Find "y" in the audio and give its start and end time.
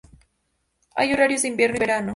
1.75-1.79